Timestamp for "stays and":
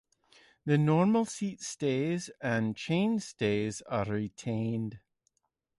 1.61-2.75